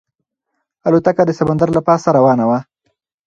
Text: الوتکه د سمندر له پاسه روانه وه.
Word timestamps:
الوتکه 0.87 1.23
د 1.25 1.31
سمندر 1.39 1.69
له 1.77 1.81
پاسه 1.87 2.09
روانه 2.17 2.45
وه. 2.49 2.59